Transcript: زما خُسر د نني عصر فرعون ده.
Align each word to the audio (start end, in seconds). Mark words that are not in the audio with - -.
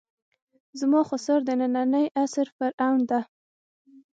زما 0.79 1.01
خُسر 1.09 1.39
د 1.45 1.49
نني 1.75 2.05
عصر 2.21 2.47
فرعون 2.57 3.01
ده. 3.09 3.19